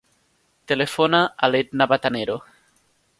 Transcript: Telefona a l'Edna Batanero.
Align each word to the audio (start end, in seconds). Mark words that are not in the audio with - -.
Telefona 0.71 1.19
a 1.47 1.49
l'Edna 1.55 1.87
Batanero. 1.93 2.39